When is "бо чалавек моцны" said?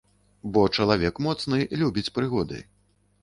0.53-1.59